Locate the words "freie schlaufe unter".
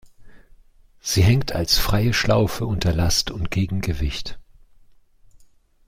1.77-2.91